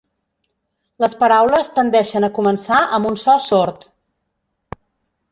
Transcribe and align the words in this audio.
Les 1.03 1.11
paraules 1.23 1.67
tendeixen 1.75 2.25
a 2.27 2.29
començar 2.37 2.79
amb 2.99 3.09
un 3.11 3.19
so 3.25 3.35
sord. 3.49 3.85